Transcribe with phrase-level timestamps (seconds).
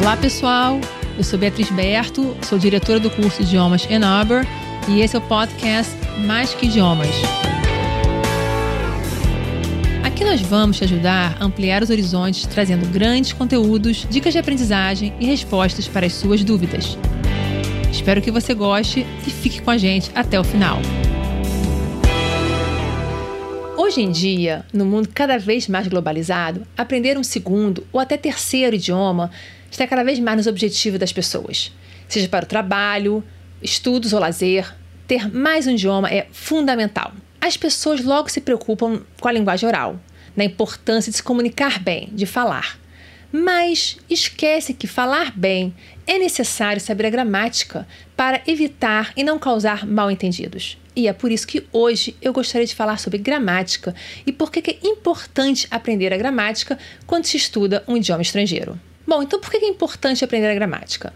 [0.00, 0.80] Olá, pessoal.
[1.16, 4.46] Eu sou Beatriz Berto, sou diretora do curso Idiomas Arbor
[4.88, 5.92] e esse é o podcast
[6.24, 7.10] Mais que Idiomas.
[10.04, 15.12] Aqui nós vamos te ajudar a ampliar os horizontes, trazendo grandes conteúdos, dicas de aprendizagem
[15.18, 16.96] e respostas para as suas dúvidas.
[17.90, 20.78] Espero que você goste e fique com a gente até o final.
[23.76, 28.76] Hoje em dia, no mundo cada vez mais globalizado, aprender um segundo ou até terceiro
[28.76, 29.30] idioma
[29.70, 31.72] está cada vez mais nos objetivos das pessoas.
[32.08, 33.22] Seja para o trabalho,
[33.62, 34.74] estudos ou lazer,
[35.06, 37.12] ter mais um idioma é fundamental.
[37.40, 40.00] As pessoas logo se preocupam com a linguagem oral,
[40.36, 42.78] na importância de se comunicar bem, de falar.
[43.30, 45.74] Mas esquece que falar bem
[46.06, 50.78] é necessário saber a gramática para evitar e não causar mal-entendidos.
[50.96, 53.94] E é por isso que hoje eu gostaria de falar sobre gramática
[54.26, 58.80] e por que é importante aprender a gramática quando se estuda um idioma estrangeiro.
[59.08, 61.14] Bom, então por que é importante aprender a gramática?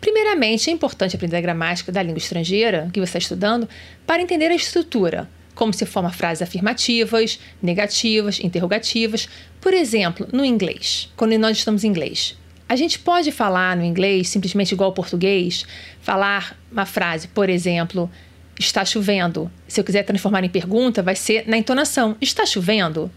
[0.00, 3.68] Primeiramente, é importante aprender a gramática da língua estrangeira que você está estudando
[4.06, 9.28] para entender a estrutura, como se forma frases afirmativas, negativas, interrogativas.
[9.60, 12.34] Por exemplo, no inglês, quando nós estamos em inglês.
[12.66, 15.66] A gente pode falar no inglês simplesmente igual ao português,
[16.00, 18.10] falar uma frase, por exemplo,
[18.58, 19.50] está chovendo.
[19.68, 23.10] Se eu quiser transformar em pergunta, vai ser na entonação: está chovendo?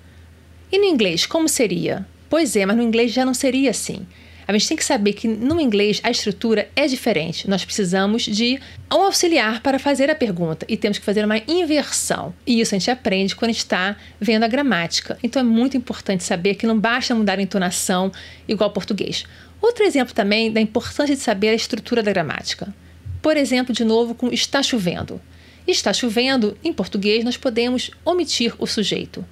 [0.69, 2.05] E no inglês, como seria?
[2.29, 4.05] Pois é, mas no inglês já não seria assim.
[4.49, 7.47] A gente tem que saber que no inglês a estrutura é diferente.
[7.47, 8.59] Nós precisamos de
[8.91, 12.33] um auxiliar para fazer a pergunta e temos que fazer uma inversão.
[12.47, 15.19] E isso a gente aprende quando está vendo a gramática.
[15.21, 18.11] Então é muito importante saber que não basta mudar a entonação
[18.47, 19.23] igual ao português.
[19.61, 22.73] Outro exemplo também da importância de saber a estrutura da gramática.
[23.21, 25.21] Por exemplo, de novo, com está chovendo.
[25.67, 29.23] Está chovendo, em português nós podemos omitir o sujeito.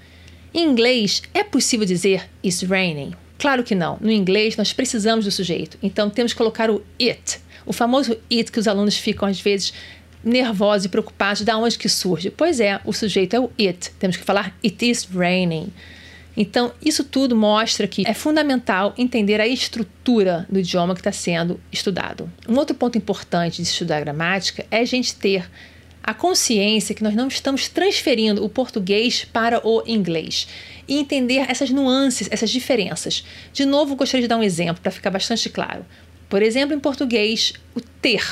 [0.57, 3.13] Em inglês, é possível dizer it's raining?
[3.37, 3.99] Claro que não.
[4.01, 5.77] No inglês, nós precisamos do sujeito.
[5.83, 7.39] Então, temos que colocar o it.
[7.63, 9.71] O famoso it que os alunos ficam, às vezes,
[10.23, 11.43] nervosos e preocupados.
[11.43, 12.31] Da onde que surge?
[12.31, 13.91] Pois é, o sujeito é o it.
[13.99, 15.71] Temos que falar it is raining.
[16.35, 21.59] Então, isso tudo mostra que é fundamental entender a estrutura do idioma que está sendo
[21.71, 22.31] estudado.
[22.49, 25.47] Um outro ponto importante de estudar gramática é a gente ter
[26.07, 30.47] a consciência que nós não estamos transferindo o português para o inglês
[30.87, 33.25] e entender essas nuances, essas diferenças.
[33.51, 35.85] De novo, gostaria de dar um exemplo para ficar bastante claro.
[36.29, 38.23] Por exemplo, em português, o ter.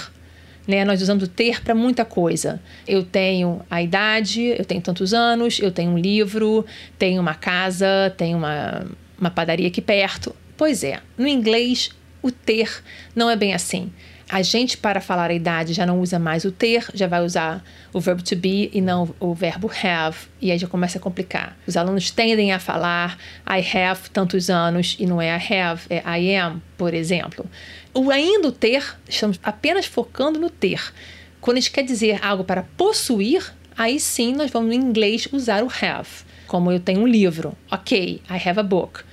[0.65, 0.85] Né?
[0.85, 2.61] Nós usamos o ter para muita coisa.
[2.87, 6.65] Eu tenho a idade, eu tenho tantos anos, eu tenho um livro,
[6.97, 8.85] tenho uma casa, tenho uma,
[9.19, 10.33] uma padaria aqui perto.
[10.55, 11.89] Pois é, no inglês,
[12.21, 12.81] o ter
[13.13, 13.91] não é bem assim.
[14.27, 17.63] A gente, para falar a idade, já não usa mais o ter, já vai usar
[17.93, 21.55] o verbo to be e não o verbo have, e aí já começa a complicar.
[21.67, 26.01] Os alunos tendem a falar I have tantos anos e não é I have, é
[26.19, 27.45] I am, por exemplo.
[27.93, 30.91] O ainda o ter, estamos apenas focando no ter.
[31.39, 35.63] Quando a gente quer dizer algo para possuir, aí sim nós vamos em inglês usar
[35.63, 36.09] o have.
[36.47, 39.03] Como eu tenho um livro, ok, I have a book.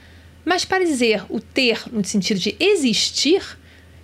[0.42, 3.42] Mas para dizer o ter no sentido de existir,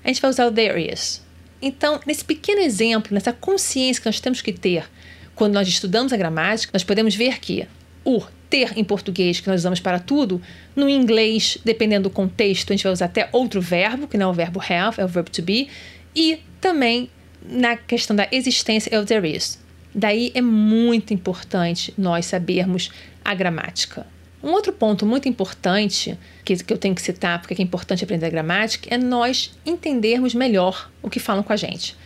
[0.09, 1.23] a gente vai usar o there is.
[1.61, 4.89] Então, nesse pequeno exemplo, nessa consciência que nós temos que ter
[5.35, 7.69] quando nós estudamos a gramática, nós podemos ver que
[8.07, 10.41] o ter em português, que nós usamos para tudo,
[10.75, 14.31] no inglês, dependendo do contexto, a gente vai usar até outro verbo, que não é
[14.31, 15.69] o verbo have, é o verbo to be,
[16.17, 17.11] e também
[17.47, 19.63] na questão da existência é o there is.
[19.95, 22.91] Daí é muito importante nós sabermos
[23.23, 24.07] a gramática.
[24.43, 28.27] Um outro ponto muito importante que, que eu tenho que citar, porque é importante aprender
[28.27, 31.97] a gramática, é nós entendermos melhor o que falam com a gente.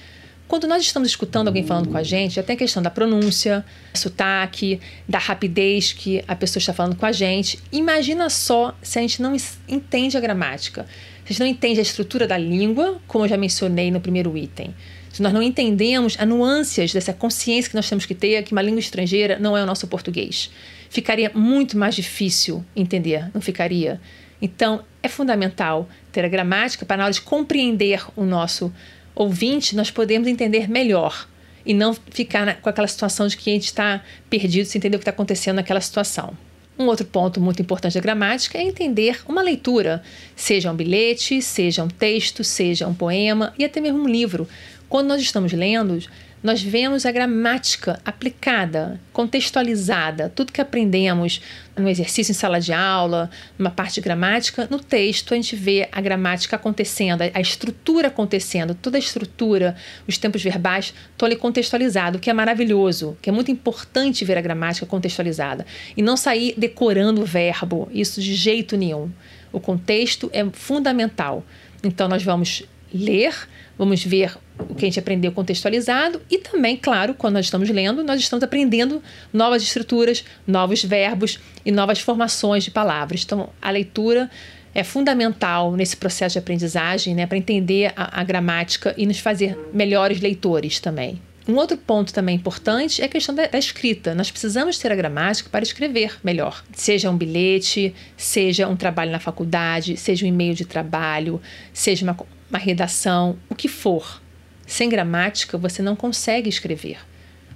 [0.48, 3.64] Quando nós estamos escutando alguém falando com a gente, já tem a questão da pronúncia,
[3.94, 7.58] sotaque, da rapidez que a pessoa está falando com a gente.
[7.72, 9.34] Imagina só se a gente não
[9.66, 10.86] entende a gramática,
[11.24, 14.36] se a gente não entende a estrutura da língua, como eu já mencionei no primeiro
[14.36, 14.74] item.
[15.10, 18.62] Se nós não entendemos as nuances dessa consciência que nós temos que ter, que uma
[18.62, 20.50] língua estrangeira não é o nosso português
[20.92, 23.98] ficaria muito mais difícil entender, não ficaria?
[24.42, 28.70] Então, é fundamental ter a gramática para, na hora de compreender o nosso
[29.14, 31.26] ouvinte, nós podemos entender melhor
[31.64, 34.96] e não ficar na, com aquela situação de que a gente está perdido sem entender
[34.96, 36.36] o que está acontecendo naquela situação.
[36.78, 40.02] Um outro ponto muito importante da gramática é entender uma leitura,
[40.36, 44.46] seja um bilhete, seja um texto, seja um poema e até mesmo um livro.
[44.88, 46.02] Quando nós estamos lendo,
[46.42, 51.40] nós vemos a gramática aplicada, contextualizada, tudo que aprendemos
[51.76, 55.88] no exercício em sala de aula, numa parte de gramática, no texto a gente vê
[55.92, 62.18] a gramática acontecendo, a estrutura acontecendo, toda a estrutura, os tempos verbais, estão ali contextualizado,
[62.18, 65.64] o que é maravilhoso, que é muito importante ver a gramática contextualizada
[65.96, 69.10] e não sair decorando o verbo, isso de jeito nenhum.
[69.52, 71.44] O contexto é fundamental.
[71.84, 73.34] Então, nós vamos ler,
[73.78, 78.04] vamos ver o que a gente aprendeu contextualizado e também, claro, quando nós estamos lendo,
[78.04, 79.02] nós estamos aprendendo
[79.32, 83.22] novas estruturas, novos verbos e novas formações de palavras.
[83.24, 84.30] Então, a leitura
[84.74, 89.58] é fundamental nesse processo de aprendizagem, né, para entender a, a gramática e nos fazer
[89.72, 91.20] melhores leitores também.
[91.46, 94.14] Um outro ponto também importante é a questão da, da, escrita.
[94.14, 96.62] Nós precisamos ter a gramática para escrever melhor.
[96.72, 101.40] Seja um bilhete, seja um trabalho na faculdade, seja um e-mail de trabalho,
[101.72, 102.16] seja uma,
[102.48, 104.22] uma redação, o que for.
[104.66, 106.98] Sem gramática, você não consegue escrever.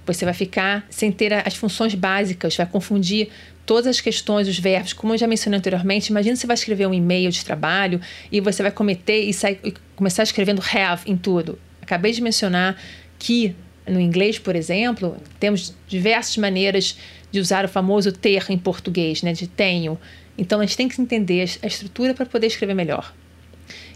[0.05, 3.29] Você vai ficar sem ter as funções básicas, vai confundir
[3.65, 4.91] todas as questões, os verbos.
[4.93, 8.01] Como eu já mencionei anteriormente, imagina você vai escrever um e-mail de trabalho
[8.31, 9.31] e você vai cometer e,
[9.63, 11.57] e começar escrevendo have em tudo.
[11.81, 12.77] Acabei de mencionar
[13.17, 13.55] que
[13.87, 16.97] no inglês, por exemplo, temos diversas maneiras
[17.31, 19.97] de usar o famoso ter em português, né, de tenho.
[20.37, 23.13] Então a gente tem que entender a estrutura para poder escrever melhor.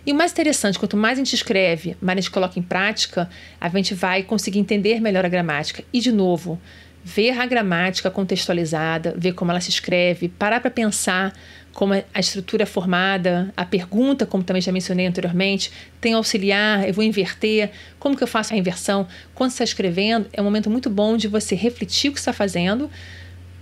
[0.05, 3.29] E o mais interessante, quanto mais a gente escreve, mais a gente coloca em prática,
[3.59, 5.83] a gente vai conseguir entender melhor a gramática.
[5.93, 6.59] E de novo,
[7.03, 11.33] ver a gramática contextualizada, ver como ela se escreve, parar para pensar
[11.73, 16.93] como a estrutura é formada, a pergunta, como também já mencionei anteriormente, tem auxiliar, eu
[16.93, 19.07] vou inverter, como que eu faço a inversão?
[19.33, 22.33] Quando você está escrevendo, é um momento muito bom de você refletir o que está
[22.33, 22.89] fazendo,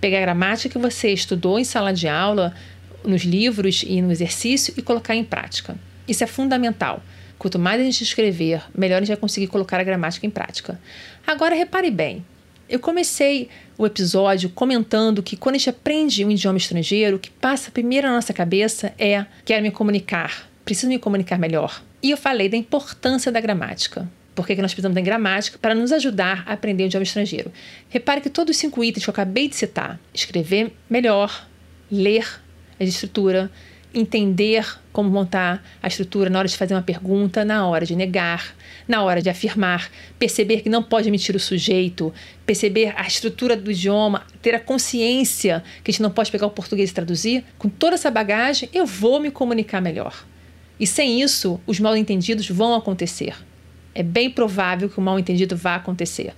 [0.01, 2.53] pegar a gramática que você estudou em sala de aula,
[3.05, 5.77] nos livros e no exercício e colocar em prática.
[6.07, 7.03] Isso é fundamental.
[7.37, 10.79] Quanto mais a gente escrever, melhor a gente vai conseguir colocar a gramática em prática.
[11.25, 12.25] Agora, repare bem,
[12.69, 17.31] eu comecei o episódio comentando que quando a gente aprende um idioma estrangeiro, o que
[17.31, 21.83] passa primeiro na nossa cabeça é: quero me comunicar, preciso me comunicar melhor.
[22.01, 24.09] E eu falei da importância da gramática.
[24.35, 25.57] Por que, nós precisamos da gramática?
[25.57, 27.51] Para nos ajudar a aprender o idioma estrangeiro.
[27.89, 31.47] Repare que todos os cinco itens que eu acabei de citar: escrever melhor,
[31.91, 32.25] ler
[32.79, 33.51] a estrutura,
[33.93, 38.55] entender como montar a estrutura na hora de fazer uma pergunta, na hora de negar,
[38.87, 42.13] na hora de afirmar, perceber que não pode emitir o sujeito,
[42.45, 46.51] perceber a estrutura do idioma, ter a consciência que a gente não pode pegar o
[46.51, 47.43] português e traduzir.
[47.57, 50.25] Com toda essa bagagem, eu vou me comunicar melhor.
[50.79, 53.35] E sem isso, os mal entendidos vão acontecer.
[53.93, 56.33] É bem provável que o mal entendido vá acontecer.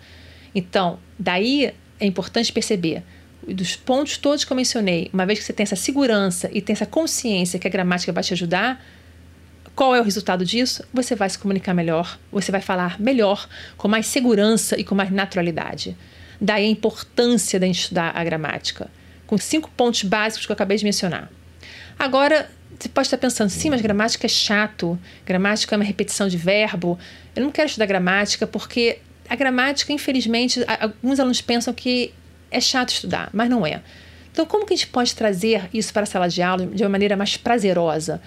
[0.56, 3.04] Então, daí é importante perceber
[3.48, 6.74] dos pontos todos que eu mencionei, uma vez que você tem essa segurança e tem
[6.74, 8.84] essa consciência que a gramática vai te ajudar,
[9.76, 10.84] qual é o resultado disso?
[10.94, 13.48] Você vai se comunicar melhor, você vai falar melhor,
[13.78, 15.98] com mais segurança e com mais naturalidade.
[16.40, 18.90] Daí a importância de estudar a gramática,
[19.26, 21.32] com cinco pontos básicos que eu acabei de mencionar.
[21.98, 26.38] Agora, você pode estar pensando, sim, mas gramática é chato, gramática é uma repetição de
[26.38, 26.98] verbo.
[27.36, 29.00] Eu não quero estudar gramática porque
[29.30, 32.14] a gramática, infelizmente, alguns alunos pensam que
[32.52, 33.82] é chato estudar, mas não é.
[34.32, 36.90] Então, como que a gente pode trazer isso para a sala de aula de uma
[36.90, 38.22] maneira mais prazerosa?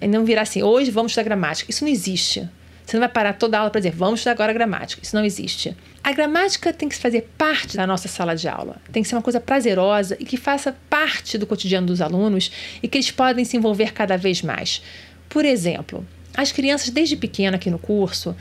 [0.00, 1.70] E não virar assim, hoje vamos estudar gramática.
[1.70, 2.48] Isso não existe.
[2.84, 5.02] Você não vai parar toda a aula para dizer, vamos estudar agora gramática.
[5.02, 5.76] Isso não existe.
[6.02, 8.76] A gramática tem que fazer parte da nossa sala de aula.
[8.90, 12.50] Tem que ser uma coisa prazerosa e que faça parte do cotidiano dos alunos
[12.82, 14.82] e que eles podem se envolver cada vez mais.
[15.28, 18.34] Por exemplo, as crianças desde pequena aqui no curso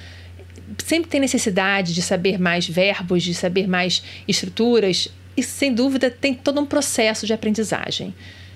[0.83, 5.09] sempre têm necessidade de saber mais verbos, de saber mais estruturas
[5.39, 8.13] e sem dúvida tem todo um processo de aprendizagem.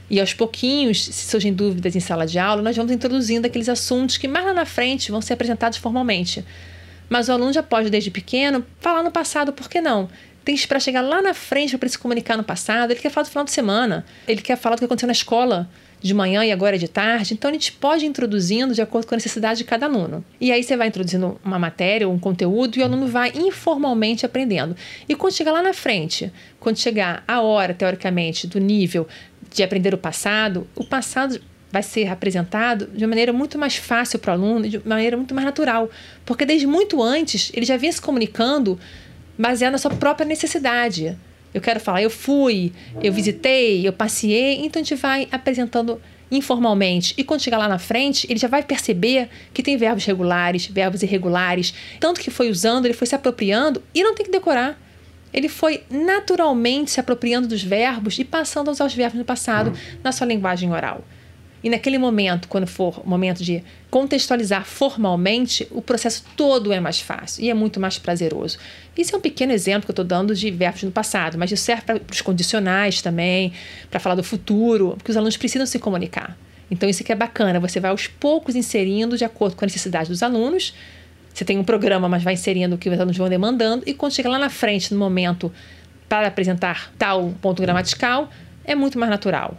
[0.09, 4.17] E aos pouquinhos, se surgem dúvidas em sala de aula, nós vamos introduzindo aqueles assuntos
[4.17, 6.43] que mais lá na frente vão ser apresentados formalmente.
[7.09, 10.09] Mas o aluno já pode, desde pequeno, falar no passado, por que não?
[10.43, 13.29] Tem para chegar lá na frente para se comunicar no passado, ele quer falar do
[13.29, 15.69] final de semana, ele quer falar do que aconteceu na escola,
[16.03, 17.33] de manhã e agora de tarde.
[17.33, 20.23] Então a gente pode ir introduzindo de acordo com a necessidade de cada aluno.
[20.39, 24.75] E aí você vai introduzindo uma matéria, um conteúdo, e o aluno vai informalmente aprendendo.
[25.07, 29.07] E quando chegar lá na frente, quando chegar a hora, teoricamente, do nível
[29.49, 31.39] de aprender o passado, o passado
[31.71, 35.15] vai ser apresentado de uma maneira muito mais fácil para o aluno, de uma maneira
[35.15, 35.89] muito mais natural.
[36.25, 38.77] Porque desde muito antes ele já vinha se comunicando
[39.39, 41.17] baseado na sua própria necessidade.
[41.53, 44.65] Eu quero falar, eu fui, eu visitei, eu passei.
[44.65, 47.13] Então a gente vai apresentando informalmente.
[47.17, 51.03] E quando chegar lá na frente, ele já vai perceber que tem verbos regulares, verbos
[51.03, 51.73] irregulares.
[51.99, 54.79] Tanto que foi usando, ele foi se apropriando e não tem que decorar.
[55.31, 59.73] Ele foi naturalmente se apropriando dos verbos e passando a usar os verbos no passado
[60.03, 61.03] na sua linguagem oral.
[61.63, 66.99] E naquele momento, quando for o momento de contextualizar formalmente, o processo todo é mais
[66.99, 68.57] fácil e é muito mais prazeroso.
[68.97, 71.63] Isso é um pequeno exemplo que eu estou dando de verbos no passado, mas isso
[71.63, 73.53] serve para os condicionais também,
[73.89, 76.37] para falar do futuro, porque os alunos precisam se comunicar.
[76.69, 80.09] Então, isso que é bacana, você vai aos poucos inserindo de acordo com a necessidade
[80.09, 80.73] dos alunos.
[81.33, 84.13] Você tem um programa, mas vai inserindo o que os alunos vão demandando, e quando
[84.13, 85.51] chega lá na frente, no momento
[86.09, 88.29] para apresentar tal ponto gramatical,
[88.65, 89.57] é muito mais natural.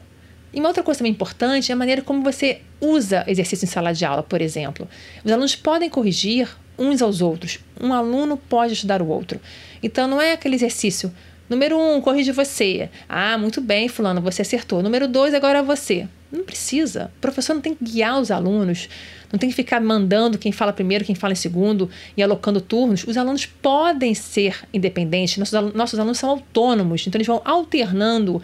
[0.54, 3.92] E uma outra coisa também importante é a maneira como você usa exercício em sala
[3.92, 4.88] de aula, por exemplo.
[5.24, 7.58] Os alunos podem corrigir uns aos outros.
[7.80, 9.40] Um aluno pode ajudar o outro.
[9.82, 11.12] Então não é aquele exercício.
[11.48, 12.88] Número um, corrige você.
[13.08, 14.82] Ah, muito bem, fulano, você acertou.
[14.82, 16.08] Número dois, agora é você.
[16.30, 17.10] Não precisa.
[17.18, 18.88] O professor não tem que guiar os alunos,
[19.32, 23.04] não tem que ficar mandando quem fala primeiro, quem fala em segundo e alocando turnos.
[23.06, 28.40] Os alunos podem ser independentes, nossos, nossos alunos são autônomos, então eles vão alternando.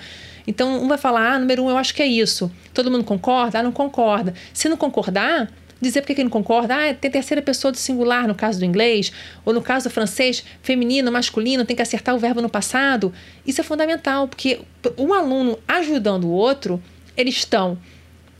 [0.46, 2.50] Então, um vai falar, ah, número um, eu acho que é isso.
[2.72, 3.58] Todo mundo concorda?
[3.58, 4.34] Ah, não concorda.
[4.52, 6.74] Se não concordar, dizer porque que não concorda.
[6.74, 9.12] Ah, tem terceira pessoa do singular no caso do inglês,
[9.44, 13.12] ou no caso do francês, feminino, masculino, tem que acertar o verbo no passado.
[13.46, 14.60] Isso é fundamental, porque
[14.98, 16.82] um aluno ajudando o outro,
[17.16, 17.78] eles estão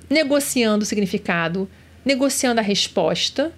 [0.08, 1.68] negociando o significado,
[2.04, 3.52] negociando a resposta,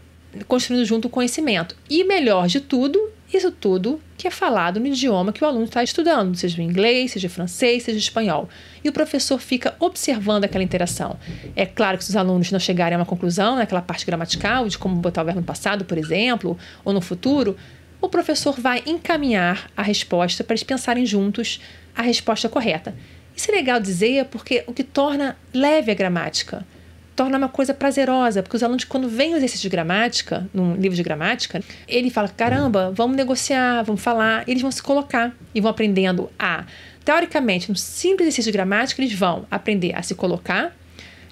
[0.47, 1.77] construindo junto o conhecimento.
[1.89, 5.83] E melhor de tudo, isso tudo que é falado no idioma que o aluno está
[5.83, 8.49] estudando, seja o inglês, seja o francês, seja o espanhol.
[8.85, 11.19] E o professor fica observando aquela interação.
[11.57, 14.77] É claro que se os alunos não chegarem a uma conclusão naquela parte gramatical, de
[14.77, 17.57] como botar o verbo no passado, por exemplo, ou no futuro,
[18.01, 21.61] o professor vai encaminhar a resposta para eles pensarem juntos
[21.97, 22.95] a resposta correta.
[23.35, 26.67] Isso é legal dizer porque o que torna leve a gramática
[27.15, 30.97] torna uma coisa prazerosa, porque os alunos, quando vêm o exercício de gramática, num livro
[30.97, 35.71] de gramática, ele fala: caramba, vamos negociar, vamos falar, eles vão se colocar e vão
[35.71, 36.65] aprendendo a.
[37.05, 40.75] Teoricamente, no simples exercício de gramática, eles vão aprender a se colocar,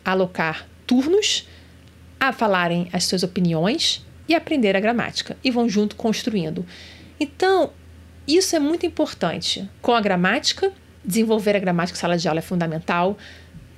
[0.04, 1.48] a alocar turnos,
[2.18, 5.36] a falarem as suas opiniões e aprender a gramática.
[5.44, 6.66] E vão junto construindo.
[7.20, 7.70] Então,
[8.26, 9.68] isso é muito importante.
[9.80, 10.72] Com a gramática,
[11.04, 13.16] desenvolver a gramática em sala de aula é fundamental,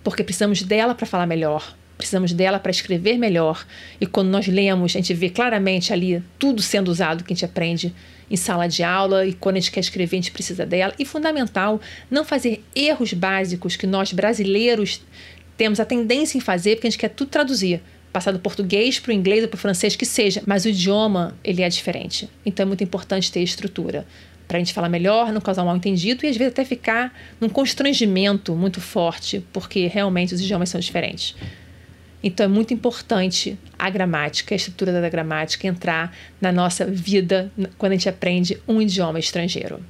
[0.02, 3.64] porque precisamos dela para falar melhor, precisamos dela para escrever melhor.
[4.00, 7.44] E quando nós lemos, a gente vê claramente ali tudo sendo usado que a gente
[7.44, 7.94] aprende
[8.28, 10.92] em sala de aula e quando a gente quer escrever, a gente precisa dela.
[10.98, 11.80] E fundamental,
[12.10, 15.00] não fazer erros básicos que nós brasileiros
[15.56, 17.80] temos a tendência em fazer, porque a gente quer tudo traduzir.
[18.12, 21.36] Passar do português para o inglês ou para o francês, que seja, mas o idioma
[21.44, 22.28] ele é diferente.
[22.44, 24.04] Então é muito importante ter estrutura
[24.48, 27.16] para a gente falar melhor, não causar um mal entendido e às vezes até ficar
[27.40, 31.34] num constrangimento muito forte, porque realmente os idiomas são diferentes.
[32.22, 37.92] Então é muito importante a gramática, a estrutura da gramática entrar na nossa vida quando
[37.92, 39.80] a gente aprende um idioma estrangeiro.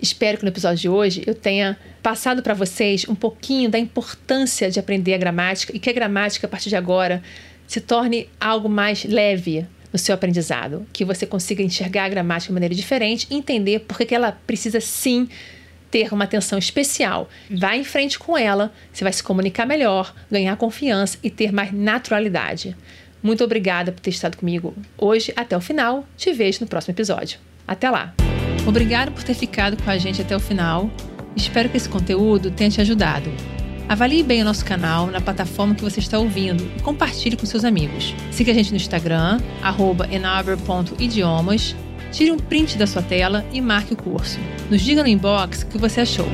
[0.00, 4.70] Espero que no episódio de hoje eu tenha passado para vocês um pouquinho da importância
[4.70, 7.22] de aprender a gramática e que a gramática a partir de agora
[7.66, 12.52] se torne algo mais leve no seu aprendizado, que você consiga enxergar a gramática de
[12.52, 15.28] maneira diferente e entender por que ela precisa sim
[15.94, 17.28] ter uma atenção especial.
[17.48, 21.72] Vá em frente com ela, você vai se comunicar melhor, ganhar confiança e ter mais
[21.72, 22.76] naturalidade.
[23.22, 26.04] Muito obrigada por ter estado comigo hoje até o final.
[26.16, 27.38] Te vejo no próximo episódio.
[27.66, 28.12] Até lá!
[28.66, 30.90] Obrigado por ter ficado com a gente até o final.
[31.36, 33.30] Espero que esse conteúdo tenha te ajudado.
[33.88, 37.64] Avalie bem o nosso canal na plataforma que você está ouvindo e compartilhe com seus
[37.64, 38.16] amigos.
[38.32, 39.38] Siga a gente no Instagram,
[40.10, 41.76] enaber.idiomas
[42.14, 44.38] Tire um print da sua tela e marque o curso.
[44.70, 46.28] Nos diga no inbox o que você achou.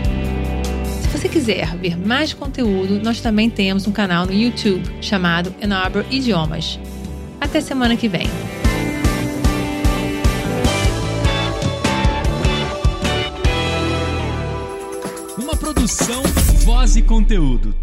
[1.00, 6.04] Se você quiser ver mais conteúdo, nós também temos um canal no YouTube chamado Arbor
[6.10, 6.78] Idiomas.
[7.40, 8.26] Até semana que vem.
[15.38, 16.22] Uma produção,
[16.62, 17.74] voz e conteúdo.